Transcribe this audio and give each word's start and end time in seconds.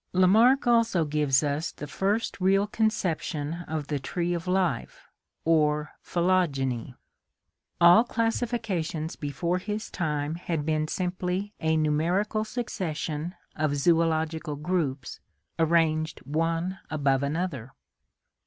Lamarck 0.13 0.65
also 0.65 1.05
gives 1.05 1.43
us 1.43 1.71
the 1.71 1.85
first 1.85 2.41
real 2.41 2.65
conception 2.65 3.53
of 3.67 3.85
the 3.85 3.99
tree 3.99 4.33
of 4.33 4.47
life, 4.47 5.05
or 5.45 5.91
phylogeny. 6.01 6.95
All 7.79 8.03
classifications 8.03 9.15
before 9.15 9.59
his 9.59 9.91
time 9.91 10.33
had 10.33 10.65
been 10.65 10.87
simply 10.87 11.53
a 11.59 11.77
numerical 11.77 12.43
succession 12.43 13.35
of 13.55 13.73
zoSlogical 13.73 14.59
groups 14.59 15.19
arranged 15.59 16.21
one 16.25 16.79
above 16.89 17.21
another. 17.21 17.71